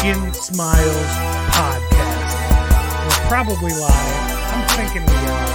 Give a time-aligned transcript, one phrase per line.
[0.00, 1.10] Bacon Smiles
[1.50, 2.30] podcast.
[3.04, 4.30] We're probably live.
[4.54, 5.46] I'm thinking we are.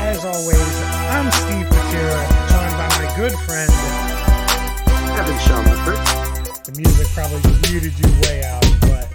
[0.00, 3.70] As always, I'm Steve Patira, joined by my good friend.
[5.16, 5.96] Evan Schumacher.
[6.64, 9.06] The music probably muted you way out, but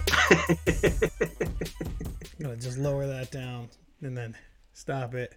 [2.38, 3.68] I'm gonna just lower that down
[4.00, 4.34] and then
[4.72, 5.36] stop it.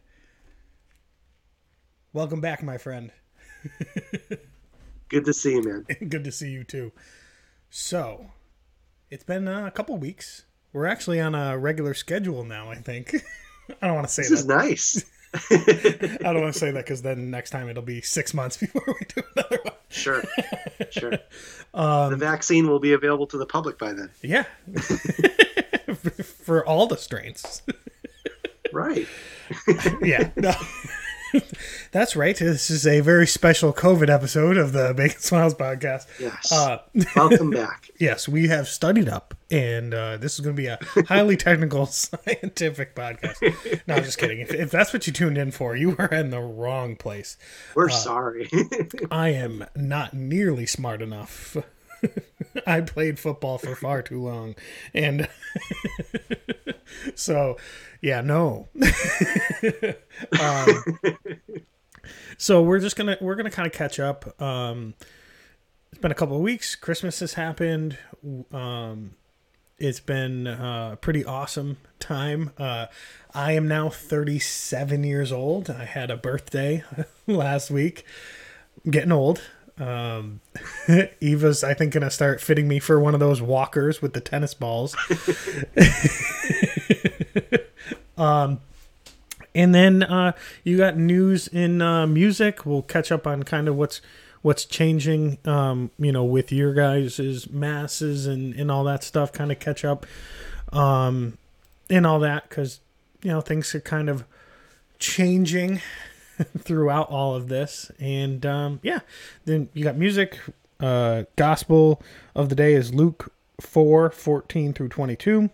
[2.14, 3.12] Welcome back, my friend.
[5.10, 5.86] Good to see you, man.
[6.08, 6.94] Good to see you too.
[7.70, 8.32] So,
[9.16, 10.44] it's been uh, a couple weeks.
[10.74, 12.70] We're actually on a regular schedule now.
[12.70, 13.16] I think.
[13.82, 14.66] I don't want to say that This that.
[14.66, 15.06] is nice.
[16.22, 18.84] I don't want to say that because then next time it'll be six months before
[18.88, 19.74] we do another one.
[19.90, 20.24] sure,
[20.92, 21.14] sure.
[21.74, 24.10] Um, the vaccine will be available to the public by then.
[24.22, 24.44] Yeah,
[26.46, 27.62] for all the strains.
[28.74, 29.08] Right.
[30.02, 30.54] yeah, no.
[31.92, 32.36] That's right.
[32.38, 36.06] This is a very special COVID episode of the Bacon Smiles podcast.
[36.20, 36.52] Yes.
[36.52, 36.80] Uh,
[37.16, 37.90] Welcome back.
[38.00, 41.86] yes, we have studied up, and uh, this is going to be a highly technical,
[41.88, 43.86] scientific podcast.
[43.88, 44.40] No, I'm just kidding.
[44.40, 47.38] If, if that's what you tuned in for, you are in the wrong place.
[47.76, 48.50] We're sorry.
[49.12, 51.58] I am not nearly smart enough.
[52.68, 54.56] I played football for far too long,
[54.94, 55.28] and
[57.16, 57.58] so
[58.02, 58.70] yeah, no.
[60.42, 60.84] um,
[62.38, 64.40] so we're just gonna we're gonna kind of catch up.
[64.42, 64.96] Um,
[65.92, 66.76] it's been a couple of weeks.
[66.76, 67.98] Christmas has happened.
[68.52, 69.16] Um,
[69.78, 72.52] it's been uh, a pretty awesome time.
[72.58, 72.88] Uh,
[73.34, 75.70] I am now 37 years old.
[75.70, 76.84] I had a birthday
[77.28, 78.06] last week.
[78.84, 79.42] I'm getting old.
[79.78, 80.42] Um,
[81.20, 84.54] Eva's, I think, gonna start fitting me for one of those walkers with the tennis
[84.54, 84.96] balls.
[88.18, 88.60] um,
[89.54, 92.66] and then uh, you got news in uh, music.
[92.66, 94.02] We'll catch up on kind of what's
[94.42, 95.38] what's changing.
[95.46, 99.32] Um, you know, with your guys' masses and and all that stuff.
[99.32, 100.06] Kind of catch up,
[100.72, 101.38] um,
[101.90, 102.80] and all that because
[103.24, 104.24] you know things are kind of
[105.00, 105.82] changing
[106.58, 107.92] throughout all of this.
[108.00, 109.00] And um, yeah,
[109.46, 110.40] then you got music.
[110.80, 112.02] Uh, gospel
[112.36, 113.32] of the day is Luke
[113.62, 115.50] 4 14 through 22.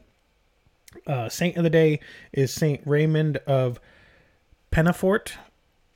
[1.07, 1.99] Uh, saint of the day
[2.33, 3.79] is Saint Raymond of
[4.71, 5.33] Penafort.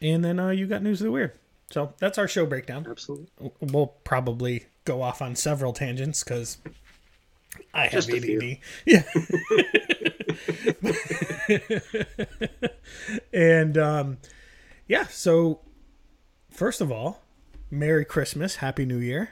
[0.01, 1.33] And then uh, you got news of the weird.
[1.71, 2.85] So that's our show breakdown.
[2.89, 3.51] Absolutely.
[3.59, 6.57] We'll probably go off on several tangents because
[7.73, 8.57] I have Just a ADD.
[8.85, 9.03] Yeah.
[13.33, 14.17] and um,
[14.87, 15.59] yeah, so
[16.49, 17.21] first of all,
[17.71, 19.31] Merry Christmas, Happy New Year.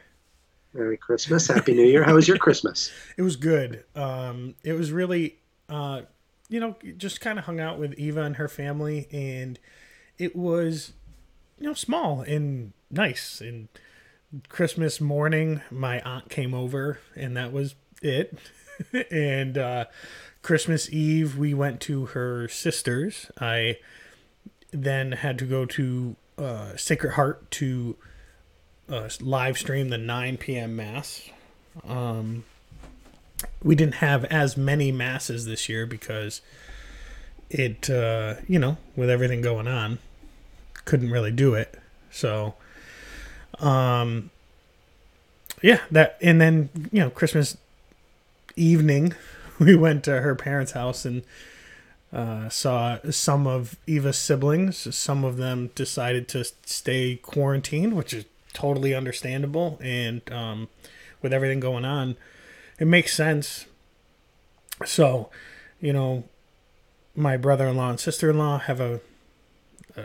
[0.73, 1.47] Merry Christmas.
[1.47, 2.03] Happy New Year.
[2.03, 2.91] How was your Christmas?
[3.17, 3.83] It was good.
[3.95, 5.37] Um, it was really,
[5.69, 6.01] uh,
[6.49, 9.59] you know, just kind of hung out with Eva and her family, and
[10.17, 10.93] it was,
[11.59, 13.39] you know, small and nice.
[13.39, 13.67] And
[14.49, 18.37] Christmas morning, my aunt came over, and that was it.
[19.11, 19.85] and uh,
[20.41, 23.29] Christmas Eve, we went to her sister's.
[23.39, 23.77] I
[24.73, 27.95] then had to go to uh, Sacred Heart to
[28.89, 30.75] uh, live stream the 9 p.m.
[30.75, 31.29] mass.
[31.87, 32.43] Um,
[33.61, 36.41] we didn't have as many masses this year because
[37.49, 39.99] it, uh, you know, with everything going on,
[40.85, 41.79] couldn't really do it.
[42.11, 42.55] So,
[43.59, 44.31] um,
[45.61, 47.57] yeah, that, and then, you know, Christmas
[48.55, 49.13] evening,
[49.59, 51.23] we went to her parents' house and
[52.13, 54.95] uh, saw some of Eva's siblings.
[54.95, 59.79] Some of them decided to stay quarantined, which is totally understandable.
[59.81, 60.69] And um,
[61.21, 62.15] with everything going on,
[62.79, 63.65] it makes sense.
[64.85, 65.31] So,
[65.81, 66.25] you know,
[67.15, 69.01] my brother in law and sister in law have a,
[69.97, 70.03] a.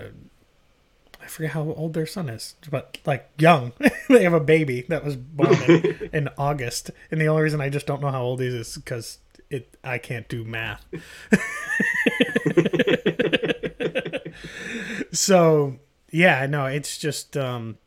[1.20, 3.72] I forget how old their son is, but like young.
[4.08, 6.90] they have a baby that was born in, in August.
[7.10, 9.18] And the only reason I just don't know how old he is is because
[9.50, 10.84] it I can't do math.
[15.12, 15.78] so
[16.10, 17.78] yeah, no, it's just um,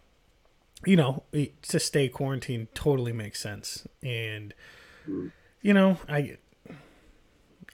[0.85, 1.23] you know
[1.63, 4.53] to stay quarantined totally makes sense, and
[5.61, 6.37] you know I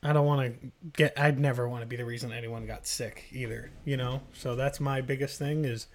[0.04, 3.26] I don't want to get I'd never want to be the reason anyone got sick
[3.32, 4.22] either, you know.
[4.34, 5.88] So that's my biggest thing is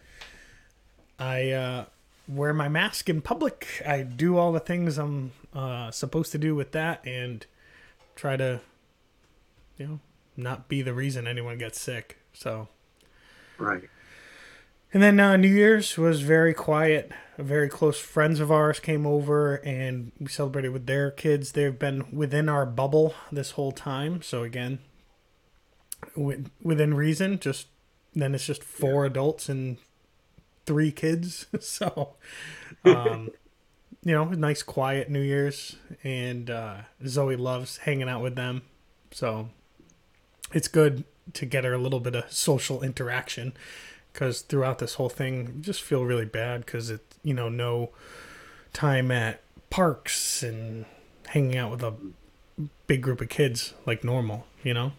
[1.18, 1.84] I uh,
[2.28, 3.82] wear my mask in public.
[3.86, 7.46] I do all the things I'm uh, supposed to do with that, and
[8.16, 8.60] try to
[9.78, 10.00] you know
[10.36, 12.18] not be the reason anyone gets sick.
[12.32, 12.68] So
[13.58, 13.88] Right.
[14.92, 17.12] and then uh, New Year's was very quiet.
[17.38, 21.52] Very close friends of ours came over and we celebrated with their kids.
[21.52, 24.20] They've been within our bubble this whole time.
[24.22, 24.78] So again,
[26.14, 27.38] wi- within reason.
[27.38, 27.68] Just
[28.14, 29.78] then it's just four adults and
[30.66, 31.46] three kids.
[31.60, 32.14] So,
[32.84, 33.30] um,
[34.04, 36.76] you know, nice quiet New Year's, and uh,
[37.06, 38.62] Zoe loves hanging out with them,
[39.12, 39.48] so
[40.52, 41.04] it's good
[41.34, 43.52] to get her a little bit of social interaction.
[44.12, 47.90] Because throughout this whole thing, you just feel really bad because it, you know, no
[48.74, 49.40] time at
[49.70, 50.84] parks and
[51.28, 51.94] hanging out with a
[52.86, 54.92] big group of kids like normal, you know.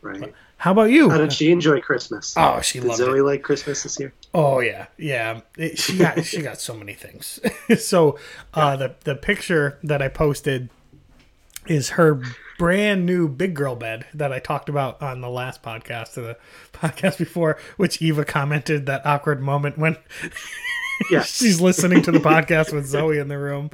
[0.00, 0.34] Right.
[0.58, 1.10] How about you?
[1.10, 2.34] How did she enjoy Christmas?
[2.36, 3.22] Oh, she Did loved Zoe it.
[3.22, 4.12] like Christmas this year?
[4.32, 5.40] Oh yeah, yeah.
[5.58, 7.40] It, she got she got so many things.
[7.78, 8.18] so
[8.52, 10.70] uh, the the picture that I posted
[11.66, 12.22] is her
[12.58, 16.36] brand new big girl bed that I talked about on the last podcast the
[16.72, 19.96] podcast before, which Eva commented that awkward moment when
[21.10, 21.34] Yes.
[21.36, 23.70] she's listening to the podcast with Zoe in the room.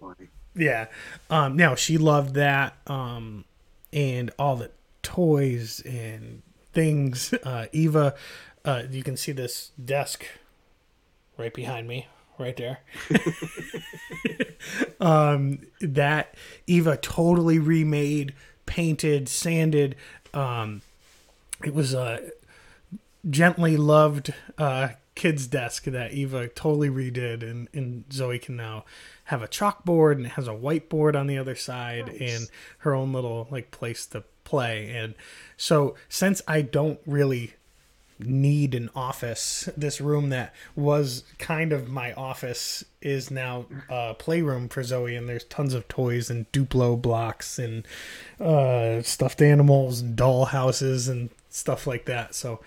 [0.00, 0.28] Funny.
[0.54, 0.86] Yeah.
[1.28, 2.76] Um no, she loved that.
[2.86, 3.44] Um
[3.92, 4.70] and all the
[5.02, 6.42] toys and
[6.72, 7.32] things.
[7.44, 8.14] Uh Eva
[8.64, 10.24] uh you can see this desk
[11.36, 12.06] right behind me,
[12.40, 12.80] right there.
[15.00, 16.34] um that
[16.66, 18.34] Eva totally remade,
[18.66, 19.96] painted, sanded.
[20.34, 20.82] Um
[21.64, 22.30] it was a
[23.28, 28.84] gently loved uh kids desk that Eva totally redid and, and Zoe can now
[29.24, 32.20] have a chalkboard and it has a whiteboard on the other side Nice.
[32.20, 35.14] and her own little like place to play and
[35.56, 37.54] so since I don't really
[38.24, 44.68] need an office this room that was kind of my office is now a playroom
[44.68, 47.86] for Zoe and there's tons of toys and Duplo blocks and
[48.40, 52.60] uh, stuffed animals and doll houses and stuff like that so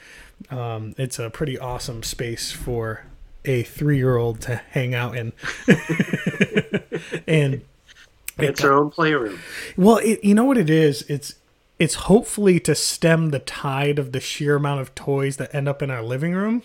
[0.50, 3.05] um, it's a pretty awesome space for
[3.45, 5.33] a three-year-old to hang out in
[7.27, 7.61] and
[8.39, 9.39] It's her own playroom.
[9.77, 11.03] well, it, you know what it is?
[11.03, 11.35] It's
[11.80, 15.81] it's hopefully to stem the tide of the sheer amount of toys that end up
[15.81, 16.64] in our living room.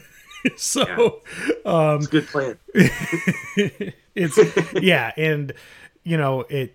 [0.56, 1.22] so
[1.98, 2.58] It's a good plan.
[4.14, 4.38] it's
[4.80, 5.52] yeah, and
[6.04, 6.74] you know it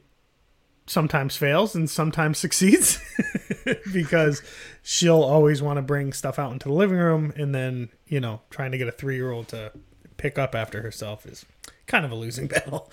[0.88, 3.00] sometimes fails and sometimes succeeds
[3.94, 4.42] because
[4.82, 8.42] she'll always want to bring stuff out into the living room, and then you know
[8.50, 9.72] trying to get a three year old to
[10.18, 11.46] pick up after herself is
[11.88, 12.92] kind of a losing battle.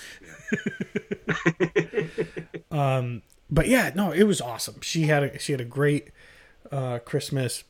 [2.70, 4.80] um, but yeah, no, it was awesome.
[4.80, 6.08] She had a she had a great
[6.70, 7.64] uh, Christmas.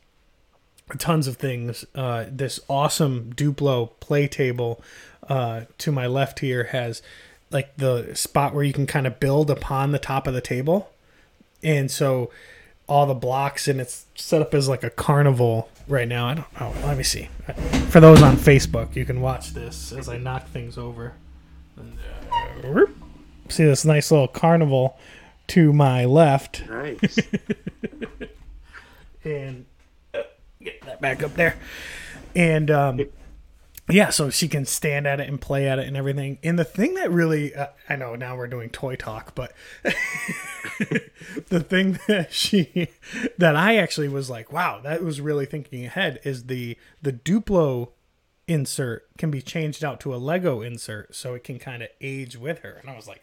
[0.97, 1.85] Tons of things.
[1.93, 4.81] Uh, this awesome Duplo play table
[5.27, 7.03] uh, to my left here has
[7.51, 10.89] like the spot where you can kind of build upon the top of the table,
[11.61, 12.31] and so
[12.87, 16.25] all the blocks and it's set up as like a carnival right now.
[16.25, 16.71] I don't know.
[16.87, 17.29] Let me see.
[17.89, 21.13] For those on Facebook, you can watch this as I knock things over.
[21.77, 22.85] Uh,
[23.47, 24.97] see this nice little carnival
[25.49, 27.19] to my left, Nice.
[29.23, 29.65] and
[30.13, 30.21] uh,
[30.61, 31.57] get that back up there.
[32.35, 33.01] And um,
[33.89, 36.37] yeah, so she can stand at it and play at it and everything.
[36.43, 39.53] And the thing that really, uh, I know now we're doing toy talk, but
[41.49, 42.89] the thing that she,
[43.37, 47.89] that I actually was like, wow, that was really thinking ahead is the the Duplo
[48.47, 52.37] insert can be changed out to a Lego insert so it can kind of age
[52.37, 52.77] with her.
[52.81, 53.21] And I was like,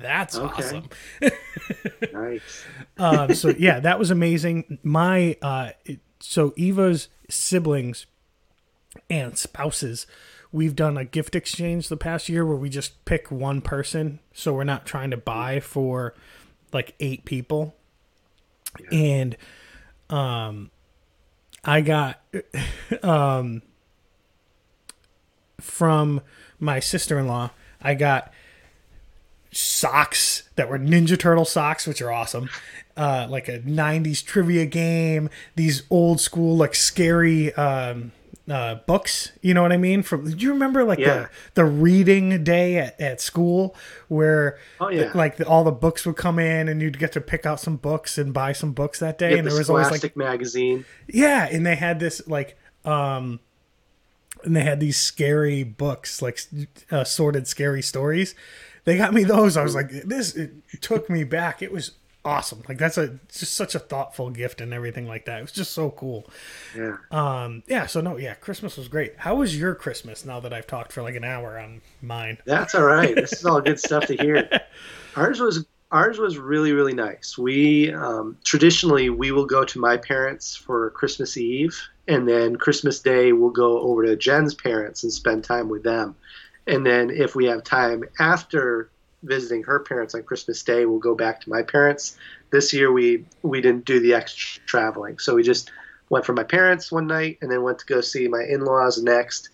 [0.00, 0.62] that's Okay.
[0.62, 0.88] awesome.
[2.12, 2.64] nice.
[2.98, 4.78] um, so yeah, that was amazing.
[4.82, 5.70] My uh,
[6.20, 8.06] so Eva's siblings
[9.08, 10.06] and spouses,
[10.52, 14.52] we've done a gift exchange the past year where we just pick one person, so
[14.54, 16.14] we're not trying to buy for
[16.72, 17.74] like eight people.
[18.92, 19.36] And
[20.08, 20.70] um,
[21.64, 22.20] I got
[23.02, 23.62] um
[25.60, 26.20] from
[26.58, 27.50] my sister in law,
[27.82, 28.32] I got
[29.52, 32.48] socks that were Ninja Turtle socks, which are awesome.
[32.96, 35.30] Uh, like a '90s trivia game.
[35.56, 38.12] These old school, like scary um,
[38.50, 39.32] uh, books.
[39.40, 40.02] You know what I mean?
[40.02, 41.14] From do you remember like Yeah.
[41.14, 43.74] the the reading day at, at school
[44.08, 45.10] where Oh, yeah.
[45.14, 47.76] like the, all the books would come in and you'd get to pick out some
[47.76, 49.30] books and buy some books that day.
[49.30, 50.84] Get and the there was always like magazine.
[51.08, 53.40] yeah, and they had this like um
[54.44, 56.40] and they had these scary books, like
[56.90, 58.34] uh, sorted scary stories.
[58.84, 59.56] They got me those.
[59.56, 61.62] I was like, this it took me back.
[61.62, 61.92] It was
[62.24, 62.62] awesome.
[62.68, 65.38] Like that's a just such a thoughtful gift and everything like that.
[65.38, 66.28] It was just so cool.
[66.76, 66.96] Yeah.
[67.10, 69.14] Um yeah, so no, yeah, Christmas was great.
[69.18, 72.38] How was your Christmas now that I've talked for like an hour on mine?
[72.44, 73.14] That's all right.
[73.14, 74.48] This is all good stuff to hear.
[75.16, 77.36] Ours was ours was really really nice.
[77.36, 83.00] We um, traditionally we will go to my parents for Christmas Eve, and then Christmas
[83.00, 86.14] Day we'll go over to Jen's parents and spend time with them.
[86.70, 88.88] And then if we have time after
[89.24, 92.16] visiting her parents on Christmas Day, we'll go back to my parents.
[92.50, 95.70] This year we we didn't do the extra traveling, so we just
[96.08, 99.50] went for my parents one night and then went to go see my in-laws next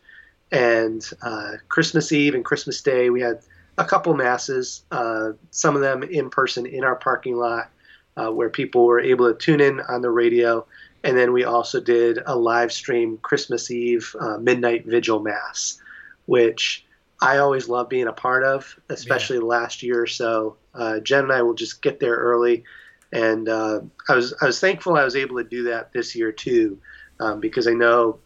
[0.52, 3.40] and uh, Christmas Eve and Christmas Day we had
[3.78, 4.84] a couple masses.
[4.90, 7.70] Uh, some of them in person in our parking lot,
[8.16, 10.66] uh, where people were able to tune in on the radio.
[11.04, 15.80] And then we also did a live stream Christmas Eve uh, midnight vigil mass,
[16.24, 16.85] which
[17.20, 19.40] I always love being a part of, especially yeah.
[19.40, 20.56] the last year or so.
[20.74, 22.64] Uh, Jen and I will just get there early,
[23.12, 26.30] and uh, I was I was thankful I was able to do that this year
[26.32, 26.78] too,
[27.20, 28.18] um, because I know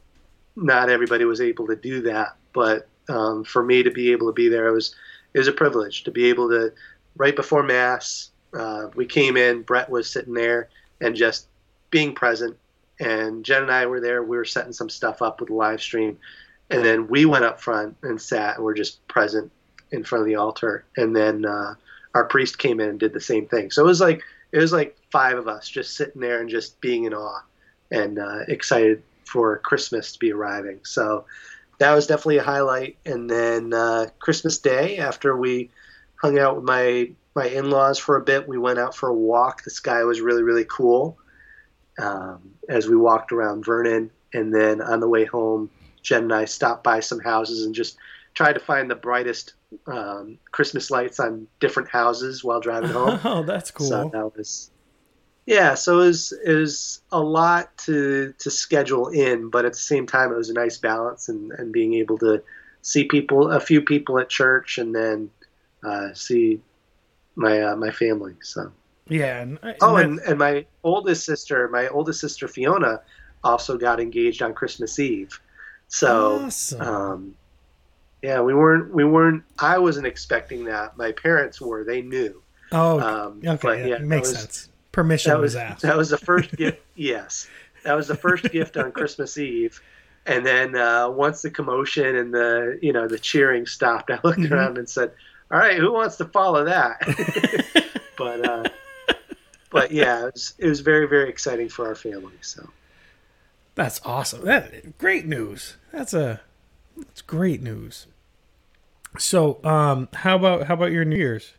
[0.56, 4.32] not everybody was able to do that, but um, for me to be able to
[4.32, 4.94] be there, it was
[5.34, 6.72] it was a privilege to be able to
[7.16, 8.30] right before mass.
[8.52, 10.68] Uh, we came in, Brett was sitting there,
[11.00, 11.46] and just
[11.90, 12.56] being present.
[12.98, 14.22] And Jen and I were there.
[14.22, 16.18] We were setting some stuff up with the live stream,
[16.70, 19.50] and then we went up front and sat and were just present
[19.90, 20.84] in front of the altar.
[20.96, 21.74] And then uh,
[22.14, 23.70] our priest came in and did the same thing.
[23.70, 24.22] So it was like
[24.52, 27.42] it was like five of us just sitting there and just being in awe
[27.90, 30.80] and uh, excited for Christmas to be arriving.
[30.84, 31.24] So
[31.78, 32.96] that was definitely a highlight.
[33.04, 35.70] And then uh, Christmas Day, after we
[36.16, 39.64] hung out with my my in-laws for a bit, we went out for a walk.
[39.64, 41.18] The sky was really really cool
[41.98, 44.10] um, as we walked around Vernon.
[44.32, 45.70] And then on the way home,
[46.02, 47.96] Jen and I stopped by some houses and just
[48.34, 49.54] tried to find the brightest
[49.86, 53.20] um, Christmas lights on different houses while driving home.
[53.24, 53.86] Oh, that's cool.
[53.86, 54.70] So that was,
[55.46, 55.74] yeah.
[55.74, 60.06] So it was, it was a lot to to schedule in, but at the same
[60.06, 62.42] time, it was a nice balance and, and being able to
[62.82, 65.30] see people, a few people at church, and then
[65.84, 66.60] uh, see
[67.36, 68.34] my uh, my family.
[68.42, 68.72] So
[69.10, 69.42] yeah.
[69.42, 73.02] And, and oh, and, and my oldest sister, my oldest sister Fiona,
[73.42, 75.38] also got engaged on Christmas Eve.
[75.90, 76.80] So, awesome.
[76.80, 77.34] um,
[78.22, 79.42] yeah, we weren't we weren't.
[79.58, 80.96] I wasn't expecting that.
[80.96, 81.84] My parents were.
[81.84, 82.40] They knew.
[82.72, 84.68] Oh, um, okay, but, yeah, makes was, sense.
[84.92, 85.82] Permission that was, was asked.
[85.82, 86.80] That was the first gift.
[86.94, 87.48] Yes,
[87.82, 89.80] that was the first gift on Christmas Eve.
[90.26, 94.38] And then uh, once the commotion and the you know the cheering stopped, I looked
[94.38, 94.54] mm-hmm.
[94.54, 95.10] around and said,
[95.50, 97.00] "All right, who wants to follow that?"
[98.16, 98.64] but uh,
[99.70, 102.34] but yeah, it was, it was very very exciting for our family.
[102.42, 102.68] So
[103.74, 104.44] that's awesome.
[104.44, 105.76] That great news.
[105.92, 106.40] That's a
[106.96, 108.06] that's great news.
[109.18, 111.54] So, um, how about how about your New Year's?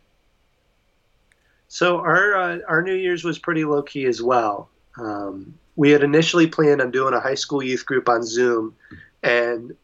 [1.67, 4.69] So our uh, our New Year's was pretty low key as well.
[4.97, 8.75] Um, we had initially planned on doing a high school youth group on Zoom
[9.23, 9.75] and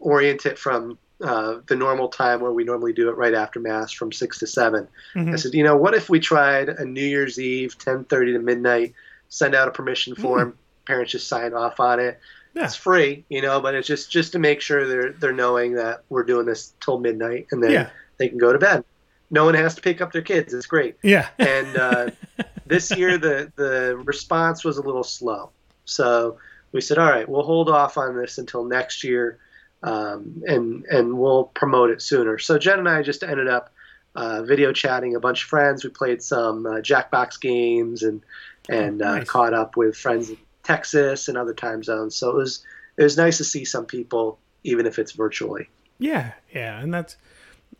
[0.00, 3.90] orient it from uh, the normal time where we normally do it right after mass
[3.90, 5.32] from six to 7 mm-hmm.
[5.32, 8.38] I said, you know, what if we tried a New Year's Eve, ten thirty to
[8.38, 8.94] midnight,
[9.28, 10.86] send out a permission form, mm.
[10.86, 12.20] parents just sign off on it,
[12.58, 12.64] yeah.
[12.64, 16.02] It's free, you know, but it's just just to make sure they're they're knowing that
[16.08, 17.90] we're doing this till midnight, and then yeah.
[18.16, 18.84] they can go to bed.
[19.30, 20.52] No one has to pick up their kids.
[20.52, 20.96] It's great.
[21.02, 21.28] Yeah.
[21.38, 22.10] and uh,
[22.66, 25.50] this year the the response was a little slow,
[25.84, 26.38] so
[26.72, 29.38] we said, all right, we'll hold off on this until next year,
[29.84, 32.38] um, and and we'll promote it sooner.
[32.38, 33.72] So Jen and I just ended up
[34.16, 35.84] uh, video chatting a bunch of friends.
[35.84, 38.20] We played some uh, Jackbox games and
[38.68, 39.28] and oh, nice.
[39.28, 40.32] caught up with friends
[40.68, 42.14] Texas and other time zones.
[42.14, 42.62] So it was
[42.98, 45.70] it was nice to see some people, even if it's virtually.
[45.98, 47.16] Yeah, yeah, and that's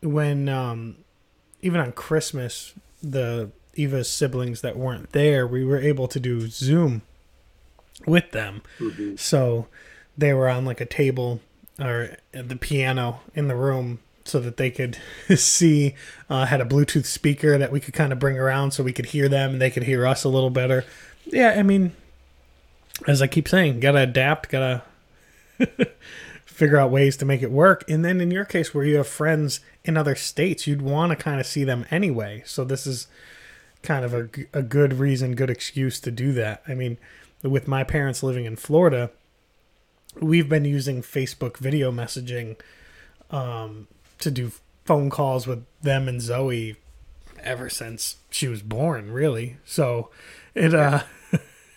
[0.00, 0.96] when um,
[1.60, 7.02] even on Christmas, the Eva's siblings that weren't there, we were able to do Zoom
[8.06, 8.62] with them.
[8.78, 9.16] Mm-hmm.
[9.16, 9.66] So
[10.16, 11.40] they were on like a table
[11.78, 14.98] or the piano in the room so that they could
[15.36, 15.94] see
[16.30, 19.06] uh, had a bluetooth speaker that we could kind of bring around so we could
[19.06, 20.84] hear them and they could hear us a little better
[21.24, 21.92] yeah i mean
[23.06, 24.82] as I keep saying, gotta adapt, gotta
[26.44, 27.84] figure out ways to make it work.
[27.88, 31.16] And then in your case, where you have friends in other states, you'd want to
[31.16, 32.42] kind of see them anyway.
[32.46, 33.06] So this is
[33.82, 36.62] kind of a, a good reason, good excuse to do that.
[36.66, 36.98] I mean,
[37.42, 39.10] with my parents living in Florida,
[40.20, 42.56] we've been using Facebook video messaging
[43.30, 43.86] um,
[44.18, 44.52] to do
[44.84, 46.76] phone calls with them and Zoe
[47.40, 49.58] ever since she was born, really.
[49.64, 50.10] So
[50.54, 51.02] it uh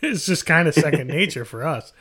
[0.11, 1.93] it's just kind of second nature for us.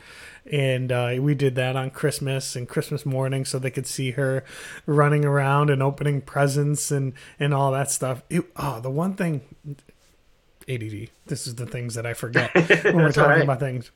[0.51, 4.43] And uh, we did that on Christmas and Christmas morning so they could see her
[4.87, 8.23] running around and opening presents and, and all that stuff.
[8.29, 9.41] It, oh, the one thing,
[10.67, 12.53] ADD, this is the things that I forget
[12.85, 13.43] when we're talking right.
[13.43, 13.91] about things.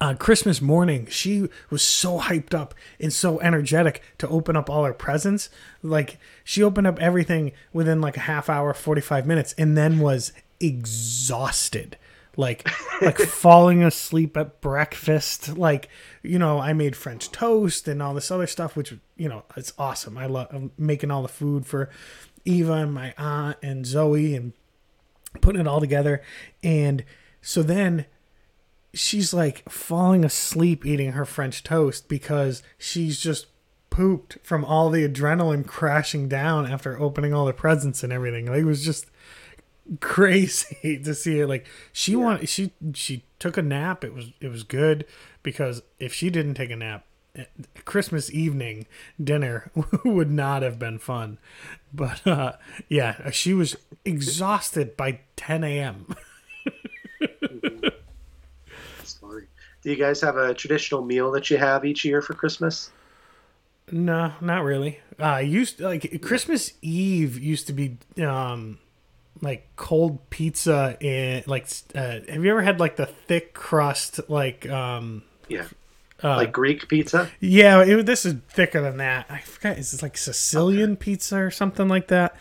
[0.00, 4.84] Uh, Christmas morning, she was so hyped up and so energetic to open up all
[4.84, 5.48] her presents.
[5.80, 10.32] Like, she opened up everything within like a half hour, 45 minutes, and then was
[10.60, 11.96] exhausted
[12.36, 12.68] like
[13.00, 15.56] like falling asleep at breakfast.
[15.56, 15.88] Like
[16.22, 19.72] you know i made french toast and all this other stuff which you know it's
[19.78, 20.18] awesome.
[20.18, 21.90] I love I'm making all the food for
[22.44, 24.52] eva and my aunt and zoe and
[25.40, 26.22] putting it all together.
[26.62, 27.04] And
[27.42, 28.06] so then
[28.94, 33.46] she's like falling asleep eating her French toast because she's just
[33.90, 38.46] pooped from all the adrenaline crashing down after opening all the presents and everything.
[38.46, 39.06] Like, it was just
[40.00, 41.46] crazy to see it.
[41.46, 42.18] Like she yeah.
[42.18, 44.04] wanted, she she took a nap.
[44.04, 45.06] It was it was good
[45.42, 47.44] because if she didn't take a nap, eh,
[47.84, 48.86] Christmas evening
[49.22, 49.70] dinner
[50.04, 51.38] would not have been fun.
[51.92, 52.52] But uh,
[52.88, 56.14] yeah, she was exhausted by 10 a.m.
[59.04, 59.46] Sorry.
[59.82, 62.90] Do you guys have a traditional meal that you have each year for Christmas?
[63.92, 64.98] No, not really.
[65.18, 68.80] Uh, used like Christmas Eve used to be um,
[69.42, 74.68] like cold pizza and like uh, have you ever had like the thick crust like
[74.68, 75.66] um yeah
[76.22, 77.30] uh, like Greek pizza?
[77.40, 79.26] Yeah, it, this is thicker than that.
[79.28, 79.78] I forgot.
[79.78, 81.00] Is it like Sicilian okay.
[81.00, 82.36] pizza or something like that?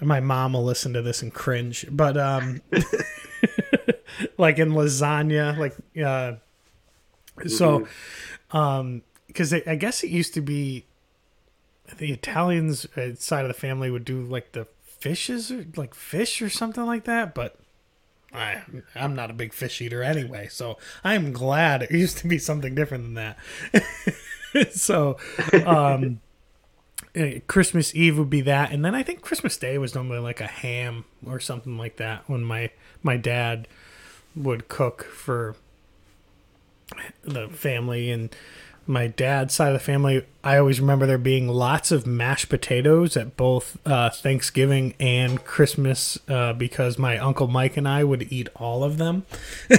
[0.00, 2.60] My mom will listen to this and cringe, but um,
[4.38, 6.34] like in lasagna, like uh,
[7.46, 8.56] so, mm-hmm.
[8.56, 10.84] um, because I guess it used to be
[11.98, 14.66] the Italians uh, side of the family would do like the
[15.00, 17.58] fishes or like fish or something like that, but
[18.32, 18.62] I
[18.94, 22.74] I'm not a big fish eater anyway, so I'm glad it used to be something
[22.74, 24.70] different than that.
[24.72, 25.16] so,
[25.64, 26.20] um,
[27.14, 30.40] eh, Christmas Eve would be that, and then I think Christmas Day was normally like
[30.40, 32.70] a ham or something like that when my
[33.02, 33.68] my dad
[34.34, 35.56] would cook for
[37.22, 38.34] the family and
[38.86, 43.16] my dad's side of the family, I always remember there being lots of mashed potatoes
[43.16, 48.48] at both uh, Thanksgiving and Christmas uh, because my uncle Mike and I would eat
[48.56, 49.24] all of them.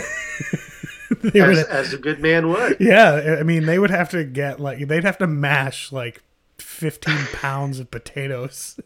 [1.23, 2.77] as, would, as, a good man would.
[2.79, 6.21] Yeah, I mean, they would have to get like they'd have to mash like
[6.57, 8.79] fifteen pounds of potatoes.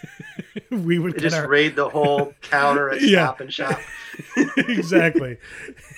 [0.70, 1.48] we would just our...
[1.48, 3.26] raid the whole counter at yeah.
[3.26, 3.80] Stop and Shop.
[4.56, 5.38] exactly.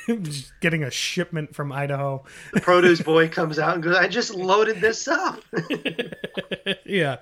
[0.61, 2.25] getting a shipment from Idaho.
[2.53, 5.41] The produce boy comes out and goes, "I just loaded this up."
[6.85, 7.17] yeah,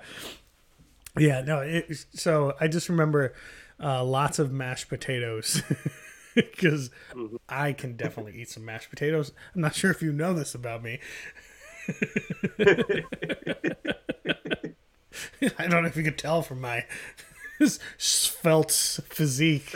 [1.17, 1.41] yeah.
[1.41, 3.33] No, it, so I just remember
[3.81, 5.61] uh, lots of mashed potatoes
[6.35, 7.35] because mm-hmm.
[7.49, 9.31] I can definitely eat some mashed potatoes.
[9.55, 10.99] I'm not sure if you know this about me.
[15.57, 16.85] I don't know if you could tell from my
[17.97, 19.73] svelte physique.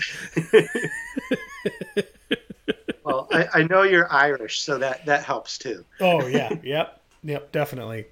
[3.32, 5.86] I, I, know you're Irish, so that that helps too.
[6.00, 8.06] oh yeah, yep, yep, definitely.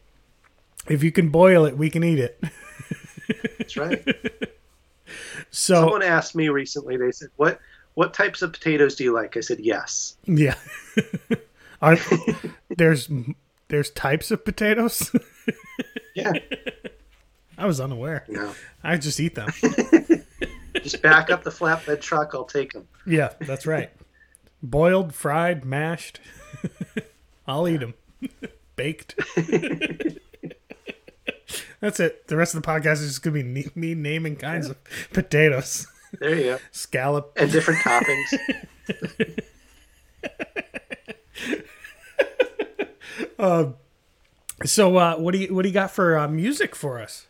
[0.87, 2.41] If you can boil it, we can eat it.
[3.57, 4.03] That's right.
[5.51, 6.95] So someone asked me recently.
[6.95, 7.59] They said, "What
[7.95, 10.53] what types of potatoes do you like?" I said, "Yes." Yeah.
[11.81, 11.97] Are,
[12.77, 13.09] there's
[13.69, 15.11] there's types of potatoes.
[16.15, 16.33] yeah.
[17.57, 18.25] I was unaware.
[18.27, 18.53] No.
[18.83, 19.49] I just eat them.
[20.83, 22.31] just back up the flatbed truck.
[22.35, 22.87] I'll take them.
[23.07, 23.89] Yeah, that's right.
[24.61, 26.19] Boiled, fried, mashed.
[27.47, 27.93] I'll eat them.
[28.75, 29.15] Baked.
[31.79, 32.27] That's it.
[32.27, 34.71] The rest of the podcast is just going to be me naming kinds yeah.
[34.73, 34.77] of
[35.13, 35.87] potatoes.
[36.19, 36.57] There you go.
[36.71, 37.31] Scallop.
[37.37, 38.37] And different toppings.
[43.39, 43.71] uh,
[44.65, 47.27] so, uh, what do you what do you got for uh, music for us?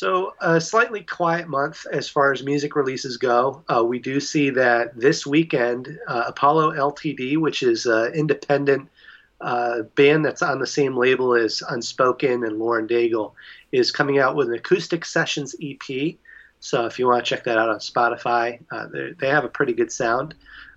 [0.00, 3.62] So, a slightly quiet month as far as music releases go.
[3.68, 8.88] Uh, we do see that this weekend, uh, Apollo LTD, which is an independent
[9.42, 13.34] uh, band that's on the same label as Unspoken and Lauren Daigle,
[13.72, 16.14] is coming out with an acoustic sessions EP.
[16.60, 18.86] So, if you want to check that out on Spotify, uh,
[19.18, 20.34] they have a pretty good sound.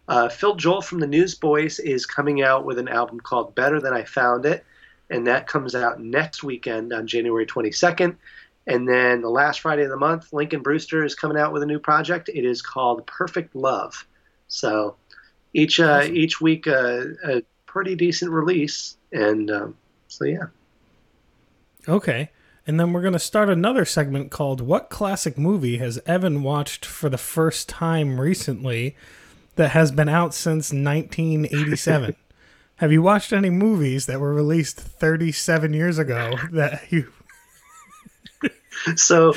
[0.09, 3.93] Uh, Phil Joel from the Newsboys is coming out with an album called Better Than
[3.93, 4.65] I Found It,
[5.09, 8.17] and that comes out next weekend on January 22nd.
[8.65, 11.65] And then the last Friday of the month, Lincoln Brewster is coming out with a
[11.65, 12.29] new project.
[12.29, 14.07] It is called Perfect Love.
[14.47, 14.95] So
[15.53, 16.15] each uh, awesome.
[16.15, 20.45] each week uh, a pretty decent release, and um, so yeah.
[21.87, 22.29] Okay,
[22.65, 27.09] and then we're gonna start another segment called "What Classic Movie Has Evan Watched for
[27.09, 28.95] the First Time Recently?"
[29.55, 32.15] That has been out since 1987.
[32.77, 37.13] Have you watched any movies that were released 37 years ago that you
[38.95, 39.33] so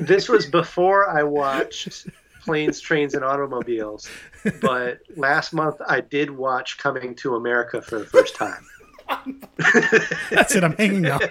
[0.00, 2.08] this was before I watched
[2.42, 4.08] Planes, Trains, and Automobiles.
[4.60, 8.66] But last month I did watch Coming to America for the first time.
[10.30, 10.64] That's it.
[10.64, 11.22] I'm hanging up.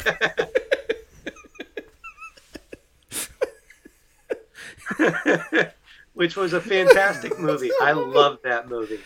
[6.13, 7.72] Which was a fantastic movie.
[7.82, 9.00] I love that movie.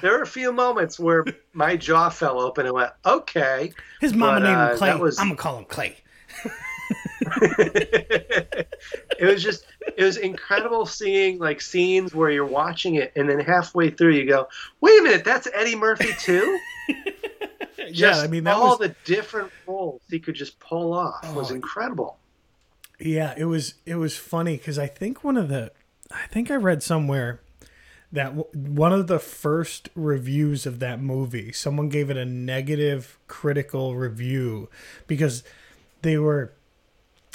[0.00, 4.40] There were a few moments where my jaw fell open and went, "Okay." His mama
[4.40, 4.96] but, named him uh, Clay.
[4.96, 5.18] Was...
[5.18, 5.96] I'm gonna call him Clay.
[9.18, 9.64] it was just
[9.96, 14.26] it was incredible seeing like scenes where you're watching it and then halfway through you
[14.28, 14.48] go,
[14.80, 16.58] wait a minute, that's Eddie Murphy too.
[17.88, 21.50] yeah, I mean that all was the different roles he could just pull off was
[21.50, 21.54] Oh.
[21.54, 22.18] incredible.
[22.98, 25.72] Yeah, it was it was funny because I think one of the
[26.10, 27.40] I think I read somewhere
[28.12, 33.18] that w- one of the first reviews of that movie, someone gave it a negative
[33.26, 34.68] critical review
[35.06, 35.42] because
[36.02, 36.52] they were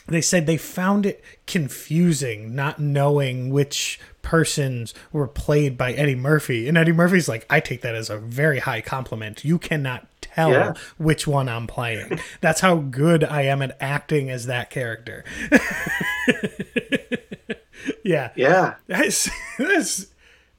[0.08, 6.68] they said they found it confusing not knowing which persons were played by Eddie Murphy.
[6.68, 9.46] And Eddie Murphy's like, I take that as a very high compliment.
[9.46, 10.74] You cannot tell Yeah.
[10.98, 12.20] which one I'm playing.
[12.42, 15.24] That's how good I am at acting as that character.
[18.04, 18.32] yeah.
[18.36, 18.76] Yeah.
[18.88, 20.08] That's, that's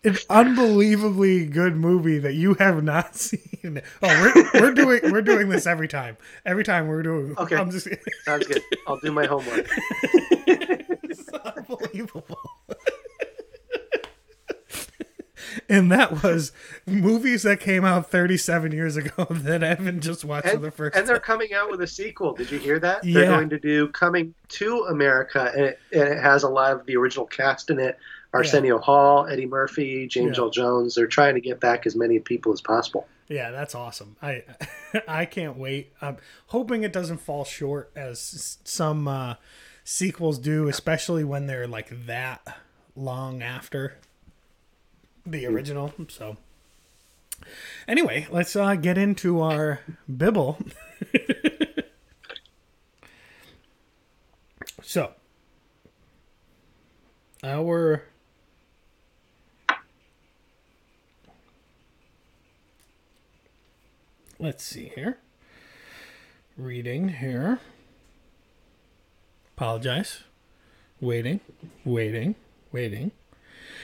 [0.04, 3.80] an unbelievably good movie that you have not seen.
[4.02, 6.16] Oh, we're, we're doing we're doing this every time.
[6.46, 7.36] Every time we're doing.
[7.36, 7.56] Okay.
[7.56, 7.88] I'm just
[8.24, 8.62] Sounds good.
[8.86, 9.66] I'll do my homework.
[10.46, 12.38] it's unbelievable.
[15.68, 16.52] and that was
[16.86, 20.96] movies that came out 37 years ago that Evan just watched for And, the first
[20.96, 22.34] and they're coming out with a sequel.
[22.34, 23.02] Did you hear that?
[23.02, 26.86] They're going to do Coming to America, and it, and it has a lot of
[26.86, 27.98] the original cast in it.
[28.34, 30.42] Arsenio Hall, Eddie Murphy, James Yeah.
[30.44, 30.94] Earl Jones.
[30.94, 33.06] They're trying to get back as many people as possible.
[33.28, 34.16] Yeah, that's awesome.
[34.22, 34.44] I
[35.08, 35.92] I can't wait.
[36.00, 36.16] I'm
[36.48, 39.34] hoping it doesn't fall short as some uh,
[39.84, 42.58] sequels do, especially when they're like that
[42.96, 43.96] long after
[45.26, 45.92] the original.
[46.08, 46.36] So
[47.86, 50.58] anyway, let's uh, get into our Bible.
[54.82, 55.12] so
[57.42, 58.04] our
[64.38, 65.18] let's see here.
[66.56, 67.60] Reading here.
[69.56, 70.24] Apologize.
[71.00, 71.40] Waiting,
[71.84, 72.34] waiting,
[72.72, 73.12] waiting.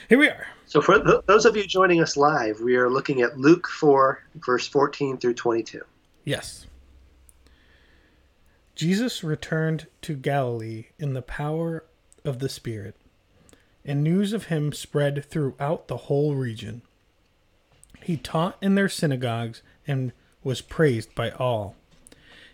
[0.09, 0.47] Here we are.
[0.67, 4.23] So, for th- those of you joining us live, we are looking at Luke 4,
[4.37, 5.83] verse 14 through 22.
[6.25, 6.67] Yes.
[8.75, 11.85] Jesus returned to Galilee in the power
[12.25, 12.97] of the Spirit,
[13.85, 16.83] and news of him spread throughout the whole region.
[18.03, 20.13] He taught in their synagogues and
[20.45, 21.75] was praised by all.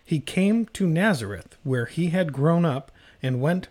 [0.03, 3.67] He came to Nazareth, where he had grown up, and went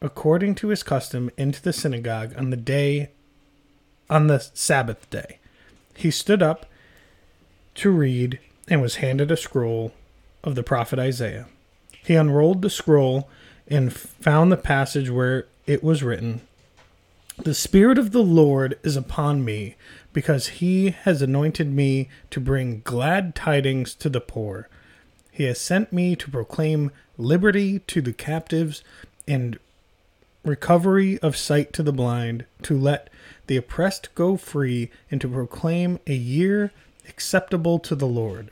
[0.00, 3.10] according to his custom into the synagogue on the day
[4.10, 5.38] on the Sabbath day.
[5.94, 6.66] He stood up
[7.76, 8.38] to read
[8.68, 9.92] and was handed a scroll
[10.44, 11.46] of the prophet Isaiah.
[12.04, 13.28] He unrolled the scroll
[13.68, 16.42] and found the passage where it was written
[17.38, 19.76] The Spirit of the Lord is upon me,
[20.12, 24.68] because he has anointed me to bring glad tidings to the poor.
[25.30, 28.82] He has sent me to proclaim liberty to the captives
[29.26, 29.58] and
[30.44, 33.08] recovery of sight to the blind, to let
[33.46, 36.72] the oppressed go free, and to proclaim a year
[37.08, 38.50] acceptable to the Lord.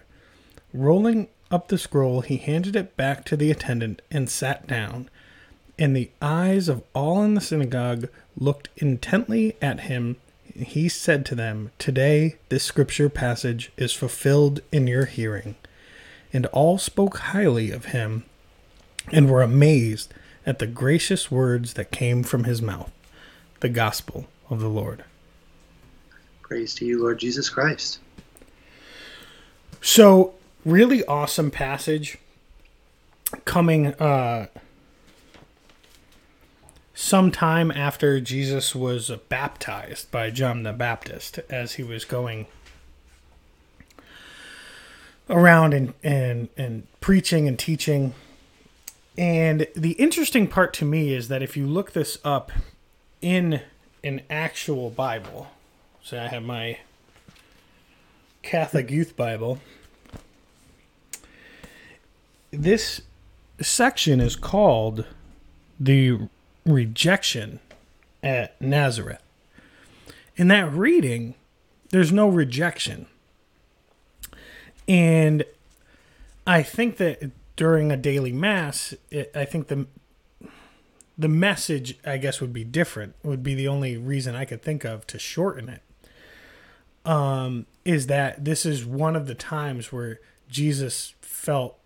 [0.72, 5.08] Rolling up the scroll, he handed it back to the attendant and sat down.
[5.78, 10.16] And the eyes of all in the synagogue looked intently at him.
[10.54, 15.56] He said to them, Today this scripture passage is fulfilled in your hearing.
[16.32, 18.24] And all spoke highly of him
[19.10, 20.14] and were amazed
[20.46, 22.92] at the gracious words that came from his mouth.
[23.60, 25.04] The gospel of the Lord.
[26.42, 28.00] Praise to you, Lord Jesus Christ.
[29.80, 30.34] So,
[30.64, 32.18] really awesome passage
[33.44, 34.46] coming uh
[37.00, 42.46] sometime after Jesus was baptized by John the Baptist as he was going
[45.30, 48.12] around and and and preaching and teaching.
[49.16, 52.52] And the interesting part to me is that if you look this up
[53.22, 53.62] in
[54.04, 55.48] an actual Bible,
[56.02, 56.80] so I have my
[58.42, 59.58] Catholic Youth Bible.
[62.50, 63.00] This
[63.58, 65.06] section is called
[65.78, 66.28] the
[66.64, 67.60] rejection
[68.22, 69.22] at Nazareth.
[70.36, 71.34] In that reading,
[71.90, 73.06] there's no rejection.
[74.88, 75.44] And
[76.46, 79.86] I think that during a daily mass, it, I think the
[81.18, 83.14] the message, I guess, would be different.
[83.22, 85.82] Would be the only reason I could think of to shorten it
[87.04, 91.78] um, is that this is one of the times where Jesus felt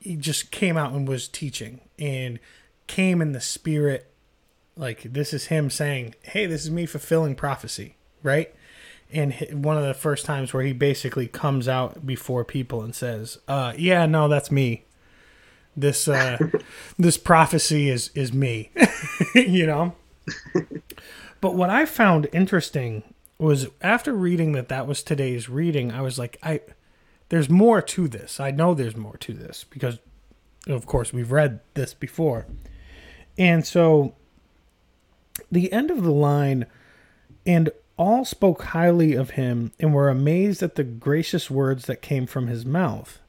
[0.00, 2.38] he just came out and was teaching and
[2.86, 4.10] came in the spirit
[4.76, 8.54] like this is him saying hey this is me fulfilling prophecy right
[9.12, 13.38] and one of the first times where he basically comes out before people and says
[13.48, 14.84] uh yeah no that's me
[15.76, 16.38] This uh,
[16.98, 18.70] this prophecy is is me,
[19.34, 19.94] you know.
[21.40, 23.02] but what I found interesting
[23.38, 26.60] was after reading that that was today's reading, I was like, I
[27.28, 28.40] there's more to this.
[28.40, 29.98] I know there's more to this because,
[30.66, 32.46] of course, we've read this before,
[33.38, 34.14] and so
[35.50, 36.66] the end of the line,
[37.44, 42.26] and all spoke highly of him and were amazed at the gracious words that came
[42.26, 43.20] from his mouth.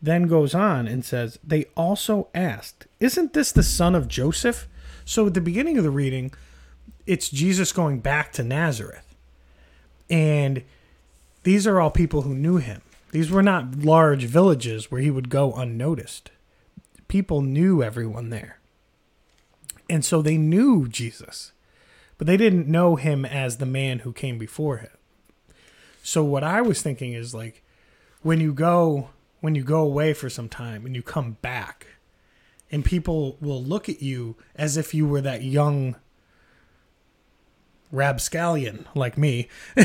[0.00, 4.68] Then goes on and says, They also asked, Isn't this the son of Joseph?
[5.04, 6.32] So at the beginning of the reading,
[7.06, 9.14] it's Jesus going back to Nazareth.
[10.10, 10.62] And
[11.42, 12.82] these are all people who knew him.
[13.12, 16.30] These were not large villages where he would go unnoticed.
[17.08, 18.58] People knew everyone there.
[19.88, 21.52] And so they knew Jesus,
[22.18, 24.90] but they didn't know him as the man who came before him.
[26.02, 27.62] So what I was thinking is like
[28.22, 31.86] when you go when you go away for some time and you come back
[32.70, 35.96] and people will look at you as if you were that young
[37.92, 39.48] rapscallion like me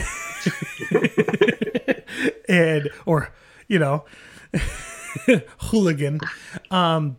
[2.50, 3.32] and or
[3.68, 4.06] you know
[5.60, 6.20] hooligan
[6.72, 7.18] um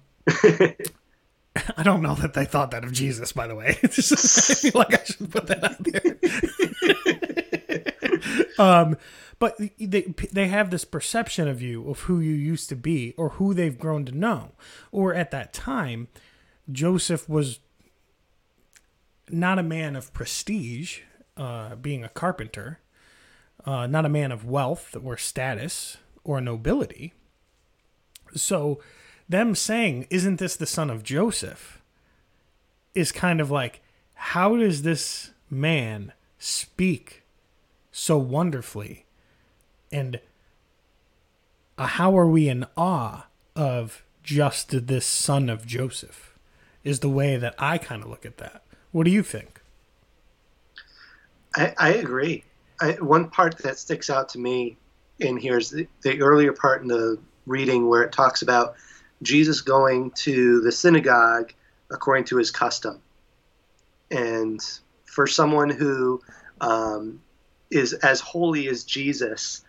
[1.77, 3.79] I don't know that they thought that of Jesus, by the way.
[3.83, 5.83] I feel like I should put that out
[8.59, 8.59] there.
[8.67, 8.97] um,
[9.38, 13.31] but they they have this perception of you of who you used to be or
[13.31, 14.53] who they've grown to know.
[14.91, 16.09] Or at that time,
[16.71, 17.59] Joseph was
[19.29, 21.01] not a man of prestige,
[21.37, 22.81] uh, being a carpenter,
[23.65, 27.12] uh, not a man of wealth or status or nobility.
[28.35, 28.81] So
[29.33, 31.81] them saying, Isn't this the son of Joseph?
[32.95, 33.81] is kind of like,
[34.14, 37.23] How does this man speak
[37.90, 39.07] so wonderfully?
[39.90, 40.21] And
[41.77, 46.38] uh, how are we in awe of just this son of Joseph?
[46.85, 48.62] Is the way that I kind of look at that.
[48.90, 49.61] What do you think?
[51.55, 52.45] I, I agree.
[52.81, 54.77] I, one part that sticks out to me
[55.21, 58.75] in here is the, the earlier part in the reading where it talks about
[59.23, 61.53] Jesus going to the synagogue
[61.91, 63.01] according to his custom.
[64.11, 64.61] And
[65.05, 66.21] for someone who
[66.61, 67.21] um,
[67.71, 69.65] is as holy as Jesus,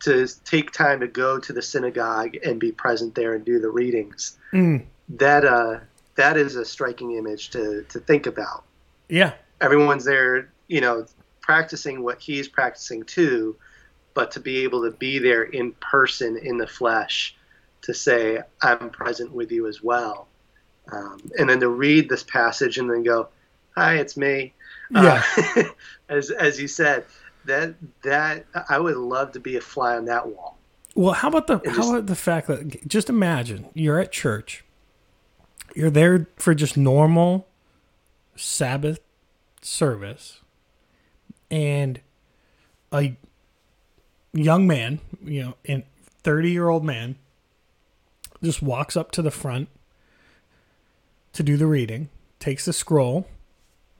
[0.00, 3.70] to take time to go to the synagogue and be present there and do the
[3.70, 4.84] readings, mm.
[5.08, 5.78] that uh,
[6.14, 8.64] that is a striking image to to think about.
[9.08, 11.06] Yeah, everyone's there, you know,
[11.40, 13.56] practicing what he's practicing too,
[14.14, 17.34] but to be able to be there in person in the flesh
[17.82, 20.28] to say, I'm present with you as well.
[20.90, 23.28] Um, and then to read this passage and then go,
[23.76, 24.54] Hi, it's me.
[24.90, 25.22] Yeah.
[25.36, 25.64] Uh,
[26.08, 27.04] as, as you said,
[27.44, 30.58] that, that I would love to be a fly on that wall.
[30.94, 34.64] Well, how about the, how about the fact that just imagine you're at church,
[35.76, 37.46] you're there for just normal
[38.34, 38.98] Sabbath
[39.62, 40.40] service,
[41.50, 42.00] and
[42.90, 43.16] a
[44.32, 45.84] young man, you know, a
[46.22, 47.16] 30 year old man
[48.42, 49.68] just walks up to the front
[51.32, 53.26] to do the reading, takes the scroll,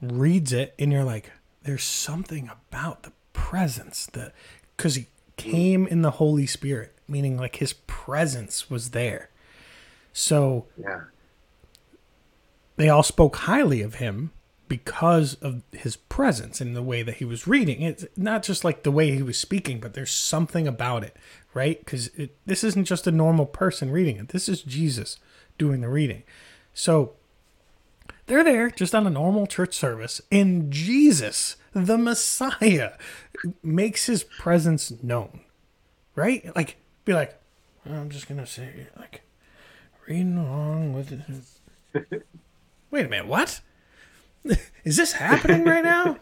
[0.01, 1.31] reads it, and you're like,
[1.63, 4.33] there's something about the presence that,
[4.77, 9.31] because he came in the Holy Spirit, meaning like his presence was there.
[10.13, 11.03] So, yeah.
[12.77, 14.31] They all spoke highly of him
[14.69, 17.83] because of his presence and the way that he was reading.
[17.83, 21.17] It's not just like the way he was speaking, but there's something about it,
[21.55, 21.79] right?
[21.79, 22.11] Because
[22.47, 24.29] this isn't just a normal person reading it.
[24.29, 25.19] This is Jesus
[25.57, 26.23] doing the reading.
[26.75, 27.15] So
[28.27, 32.93] they're there just on a normal church service, and Jesus, the Messiah,
[33.63, 35.41] makes his presence known,
[36.15, 36.55] right?
[36.55, 37.41] Like, be like,
[37.87, 39.23] I'm just gonna say, like,
[40.07, 41.13] reading along with.
[41.95, 42.23] it.
[42.91, 43.61] Wait a minute, what?
[44.85, 46.17] is this happening right now?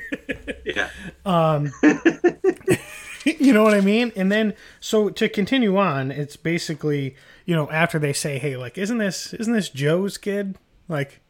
[0.64, 0.88] yeah.
[1.24, 1.72] Um,
[3.24, 4.12] you know what I mean?
[4.16, 8.78] And then, so to continue on, it's basically, you know, after they say, "Hey, like,
[8.78, 10.56] isn't this isn't this Joe's kid?
[10.88, 11.20] Like,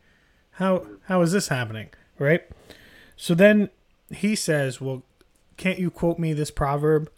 [0.53, 2.42] how how is this happening?" Right?
[3.16, 3.71] So then
[4.11, 5.03] he says, "Well,
[5.57, 7.11] can't you quote me this proverb?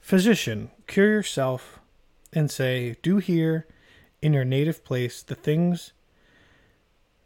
[0.00, 1.78] Physician, cure yourself,
[2.32, 3.68] and say, do here
[4.20, 5.92] in your native place the things."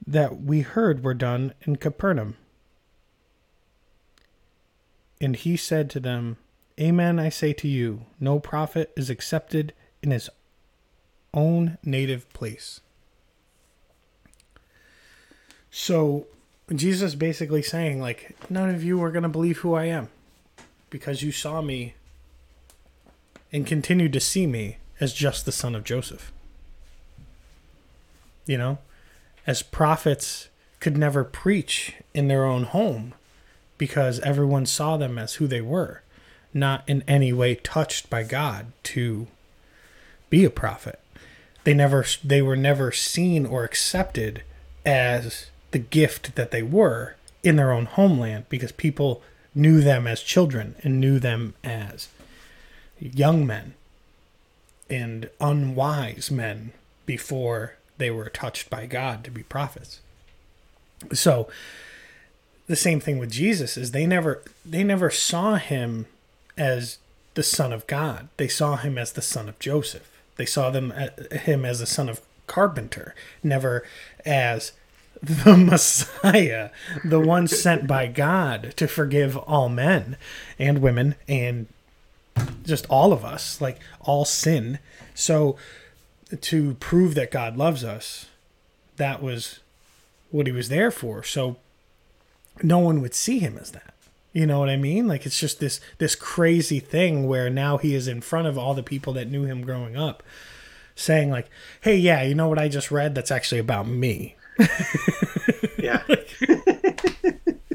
[0.06, 2.36] That we heard were done in Capernaum.
[5.20, 6.36] And he said to them,
[6.78, 10.28] Amen, I say to you, no prophet is accepted in his
[11.32, 12.80] own native place.
[15.70, 16.26] So
[16.74, 20.08] Jesus basically saying, like, none of you are going to believe who I am
[20.90, 21.94] because you saw me
[23.52, 26.32] and continued to see me as just the son of Joseph.
[28.46, 28.78] You know,
[29.46, 30.48] as prophets
[30.80, 33.14] could never preach in their own home
[33.78, 36.02] because everyone saw them as who they were,
[36.52, 39.26] not in any way touched by God to
[40.30, 41.00] be a prophet.
[41.64, 44.42] They never they were never seen or accepted
[44.84, 49.22] as the gift that they were in their own homeland because people
[49.54, 52.08] knew them as children and knew them as
[52.98, 53.74] young men
[54.88, 56.72] and unwise men
[57.04, 60.00] before they were touched by God to be prophets.
[61.12, 61.48] So
[62.66, 66.06] the same thing with Jesus is they never they never saw him
[66.56, 66.98] as
[67.34, 68.28] the son of God.
[68.36, 70.10] They saw him as the son of Joseph.
[70.36, 73.84] They saw them uh, him as the son of carpenter, never
[74.24, 74.72] as
[75.22, 76.70] the Messiah,
[77.04, 80.16] the one sent by God to forgive all men
[80.58, 81.66] and women and
[82.64, 84.78] just all of us, like all sin.
[85.14, 85.56] So
[86.40, 88.26] to prove that God loves us,
[88.96, 89.60] that was
[90.30, 91.22] what he was there for.
[91.22, 91.56] So
[92.62, 93.94] no one would see him as that.
[94.32, 95.08] You know what I mean?
[95.08, 98.74] Like it's just this this crazy thing where now he is in front of all
[98.74, 100.22] the people that knew him growing up
[100.94, 101.48] saying like,
[101.80, 103.14] "Hey, yeah, you know what I just read?
[103.14, 104.34] That's actually about me."
[105.78, 106.02] yeah.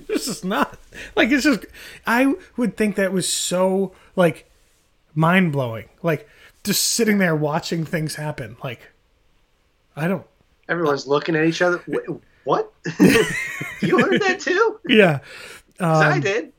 [0.07, 0.77] this is not
[1.15, 1.65] like it's just
[2.05, 4.47] I would think that was so like
[5.15, 5.89] mind blowing.
[6.03, 6.27] Like
[6.63, 8.57] just sitting there watching things happen.
[8.63, 8.91] Like
[9.95, 10.25] I don't.
[10.69, 11.83] Everyone's looking at each other.
[12.43, 12.73] What?
[12.99, 14.79] you heard that too?
[14.87, 15.19] Yeah,
[15.79, 16.53] um, I did.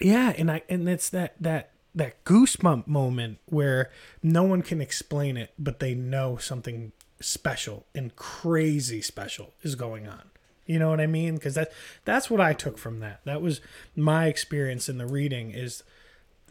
[0.00, 3.90] Yeah, and I and it's that that that goosebump moment where
[4.22, 10.06] no one can explain it, but they know something special and crazy special is going
[10.06, 10.30] on.
[10.66, 11.34] You know what I mean?
[11.34, 11.72] Because that
[12.04, 13.20] that's what I took from that.
[13.24, 13.62] That was
[13.96, 15.50] my experience in the reading.
[15.50, 15.82] Is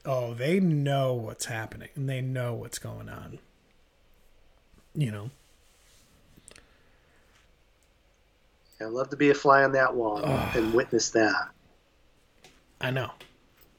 [0.08, 3.40] oh, they know what's happening and they know what's going on.
[4.96, 5.30] You know.
[8.80, 10.52] I'd love to be a fly on that wall oh.
[10.56, 11.50] and witness that.
[12.80, 13.12] I know.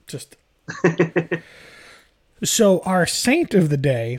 [0.07, 0.37] Just
[2.45, 4.19] so our saint of the day,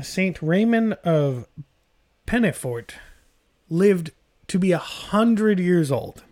[0.00, 1.46] Saint Raymond of
[2.26, 2.92] Penafort,
[3.68, 4.12] lived
[4.46, 6.22] to be a hundred years old,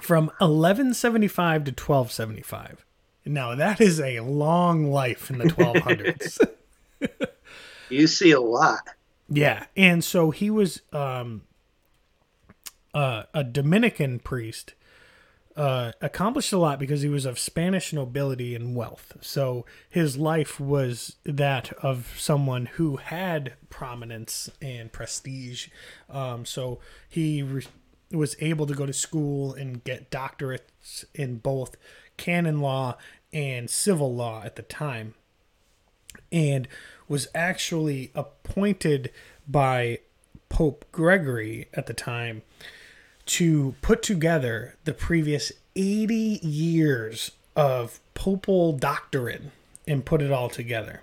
[0.00, 2.84] from 1175 to 1275.
[3.24, 6.38] Now that is a long life in the 1200s.
[7.90, 8.80] you see a lot.
[9.28, 11.42] Yeah, and so he was um,
[12.92, 14.74] uh, a Dominican priest
[15.56, 19.16] uh, accomplished a lot because he was of Spanish nobility and wealth.
[19.20, 25.68] So his life was that of someone who had prominence and prestige.
[26.08, 26.78] Um, so
[27.08, 27.66] he re-
[28.10, 31.76] was able to go to school and get doctorates in both
[32.16, 32.96] canon law
[33.32, 35.14] and civil law at the time,
[36.32, 36.66] and
[37.08, 39.10] was actually appointed
[39.46, 39.98] by
[40.48, 42.42] Pope Gregory at the time
[43.26, 49.52] to put together the previous 80 years of papal doctrine
[49.86, 51.02] and put it all together.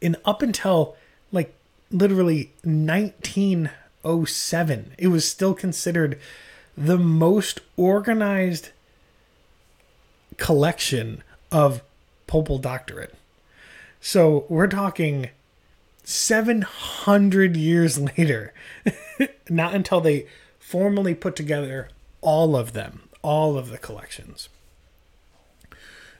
[0.00, 0.96] And up until
[1.32, 1.54] like
[1.90, 2.52] literally
[4.02, 6.18] 1907, it was still considered
[6.76, 8.70] the most organized
[10.36, 11.82] collection of
[12.26, 13.10] papal doctrine.
[14.00, 15.30] So we're talking
[16.04, 18.52] 700 years later,
[19.48, 20.26] not until they
[20.58, 21.88] formally put together
[22.20, 24.48] all of them, all of the collections.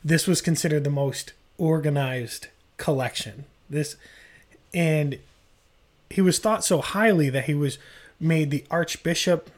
[0.04, 3.44] This was considered the most organized collection.
[3.68, 3.96] This
[4.72, 5.18] and
[6.10, 7.78] he was thought so highly that he was
[8.20, 9.50] made the archbishop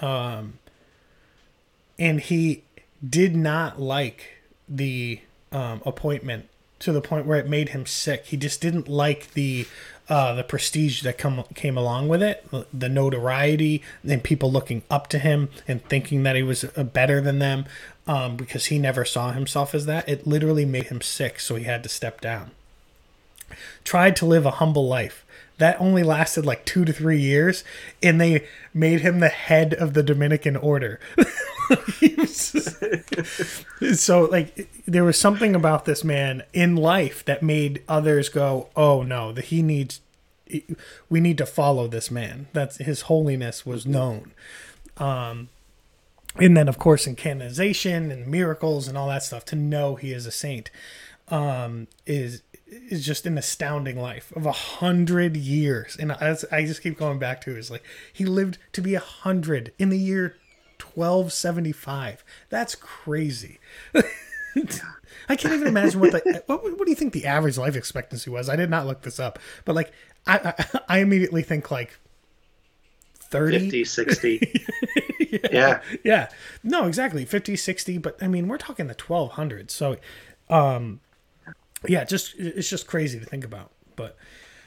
[0.00, 0.58] um,
[1.98, 2.62] and he
[3.06, 5.20] did not like the
[5.52, 6.48] um, appointment
[6.80, 8.26] to the point where it made him sick.
[8.26, 9.66] He just didn't like the
[10.06, 12.46] uh, the prestige that come came along with it,
[12.78, 17.22] the notoriety, and people looking up to him and thinking that he was uh, better
[17.22, 17.64] than them,
[18.06, 20.06] um, because he never saw himself as that.
[20.06, 22.50] It literally made him sick, so he had to step down.
[23.82, 25.23] Tried to live a humble life.
[25.64, 27.64] That only lasted like two to three years,
[28.02, 31.00] and they made him the head of the Dominican order.
[33.94, 39.02] so like there was something about this man in life that made others go oh
[39.02, 40.02] no that he needs
[41.08, 44.32] we need to follow this man that's his holiness was known
[44.98, 45.48] um
[46.36, 50.12] and then of course in canonization and miracles and all that stuff to know he
[50.12, 50.70] is a saint
[51.28, 52.42] um is
[52.90, 57.18] is just an astounding life of a hundred years and as i just keep going
[57.18, 60.36] back to is like he lived to be a hundred in the year
[60.94, 62.24] 1275.
[62.48, 63.58] That's crazy.
[65.28, 68.30] I can't even imagine what the what, what do you think the average life expectancy
[68.30, 68.48] was?
[68.48, 69.92] I did not look this up, but like
[70.26, 71.98] I I, I immediately think like
[73.14, 74.64] 30 50, 60.
[75.52, 75.80] yeah.
[76.04, 76.28] yeah
[76.62, 79.96] no exactly 50 60 but i mean we're talking the 1200s so
[80.48, 81.00] um
[81.88, 84.16] yeah just it's just crazy to think about but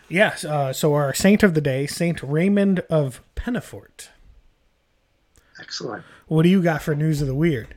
[0.10, 4.10] yes uh, so our saint of the day saint raymond of Penafort.
[5.60, 6.04] Excellent.
[6.28, 7.76] what do you got for news of the weird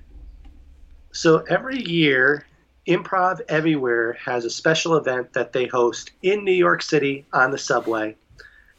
[1.13, 2.45] So every year,
[2.87, 7.59] Improv Everywhere has a special event that they host in New York City on the
[7.59, 8.17] subway.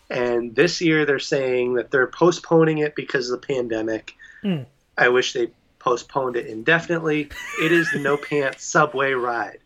[0.10, 4.14] And this year they're saying that they're postponing it because of the pandemic.
[4.44, 4.66] Mm.
[4.98, 5.50] I wish they
[5.80, 7.30] postponed it indefinitely.
[7.62, 9.60] It is the No Pants Subway Ride,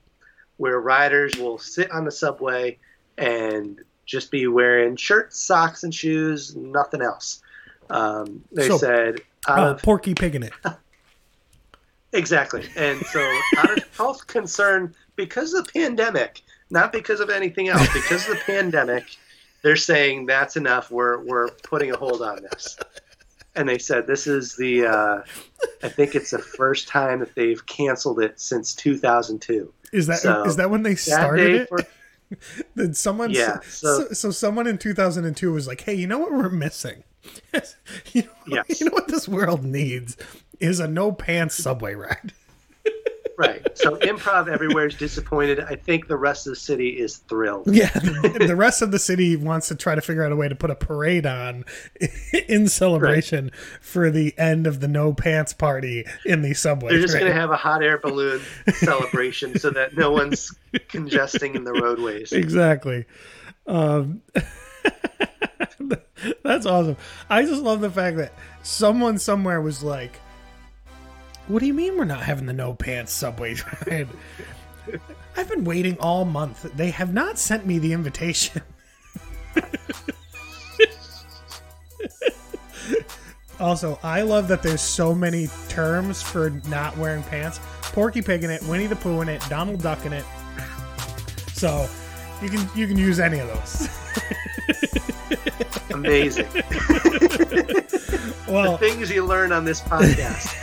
[0.58, 2.78] where riders will sit on the subway
[3.18, 7.42] and just be wearing shirts, socks, and shoes, nothing else.
[7.90, 10.54] Um, they So, said uh, of porky pig in it
[12.14, 12.66] Exactly.
[12.78, 17.92] And so, out of health concern, because of the pandemic, not because of anything else,
[17.94, 19.04] because of the pandemic,
[19.62, 20.90] they're saying that's enough.
[20.90, 22.78] We're, we're putting a hold on this.
[23.56, 25.22] And they said this is the, uh,
[25.84, 29.74] I think it's the first time that they've canceled it since 2002.
[29.94, 31.80] Is that is So, that when they started it for,
[32.76, 33.32] Did someone?
[33.32, 37.04] Yeah, So, so- so, someone in 2002 was like, "Hey, you know what we're missing?
[38.14, 38.30] you, know,
[38.68, 38.80] Yes.
[38.80, 40.18] you know what this world needs
[40.60, 42.34] is a no pants subway ride."
[43.38, 43.78] right.
[43.78, 45.60] So, improv everywhere is disappointed.
[45.60, 47.74] I think the rest of the city is thrilled.
[47.74, 50.56] Yeah, the, rest of the city wants to try to figure out a way to
[50.56, 51.66] put a parade on
[52.48, 56.92] in celebration for the end of the no pants party in the subway.
[56.92, 57.22] They're just right?
[57.22, 58.42] going to have a hot air balloon
[58.74, 60.56] celebration so that no one's
[60.88, 62.32] congesting in the roadways.
[62.32, 63.06] exactly.
[63.68, 64.22] Um,
[66.44, 66.98] that's awesome.
[67.30, 68.34] I just love the fact that
[68.64, 70.20] someone somewhere was like,
[71.48, 73.56] "What do you mean we're not having the no pants subway
[73.88, 74.08] ride?"
[75.38, 76.64] I've been waiting all month.
[76.76, 78.62] They have not sent me the invitation.
[83.60, 87.60] also, I love that there's so many terms for not wearing pants.
[87.82, 90.26] Porky Pig in it, Winnie the Pooh in it, Donald Duck in it.
[91.54, 91.90] So
[92.42, 93.90] you can you can use any of those.
[95.94, 96.48] Amazing.
[98.48, 100.54] Well, the Things you learn on this podcast.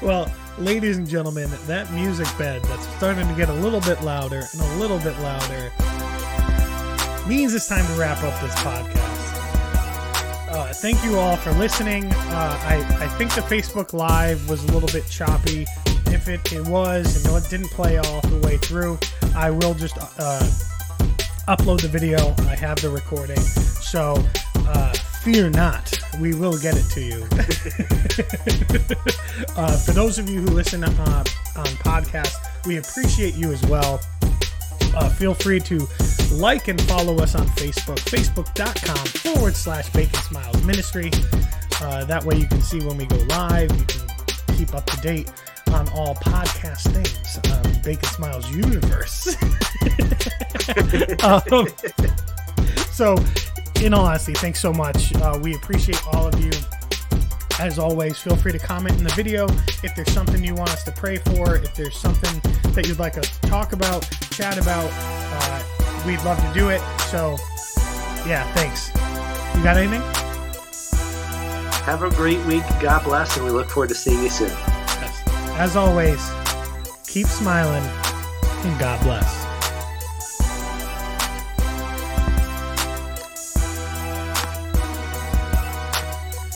[0.02, 4.44] well, ladies and gentlemen, that music bed that's starting to get a little bit louder
[4.52, 5.72] and a little bit louder
[7.28, 9.10] means it's time to wrap up this podcast.
[10.50, 12.04] Uh, thank you all for listening.
[12.12, 15.66] Uh, I, I think the Facebook Live was a little bit choppy.
[16.06, 18.98] If it, it was, and no, it didn't play all the way through,
[19.34, 20.48] I will just uh,
[21.48, 22.34] upload the video.
[22.48, 23.40] I have the recording.
[23.40, 24.22] So
[24.56, 27.22] uh, fear not, we will get it to you.
[29.56, 31.24] uh, for those of you who listen uh,
[31.56, 32.34] on podcast,
[32.66, 34.00] we appreciate you as well.
[34.94, 35.86] Uh, feel free to
[36.32, 41.10] like and follow us on Facebook, facebook.com forward slash Bacon Smiles Ministry.
[41.80, 43.70] Uh, that way you can see when we go live.
[43.78, 45.30] You can keep up to date
[45.72, 47.38] on all podcast things.
[47.52, 49.36] Um, Bacon Smiles Universe.
[51.24, 51.66] um,
[52.92, 53.16] so,
[53.82, 55.14] in all honesty, thanks so much.
[55.16, 56.50] Uh, we appreciate all of you.
[57.58, 59.46] As always, feel free to comment in the video
[59.82, 62.40] if there's something you want us to pray for, if there's something
[62.72, 64.88] that you'd like us to talk about, chat about.
[64.92, 65.62] Uh,
[66.06, 66.80] we'd love to do it.
[67.10, 67.36] So,
[68.26, 68.88] yeah, thanks.
[69.56, 70.00] You got anything?
[71.84, 72.62] Have a great week.
[72.80, 74.79] God bless, and we look forward to seeing you soon.
[75.60, 76.26] As always,
[77.06, 77.84] keep smiling
[78.64, 79.39] and God bless.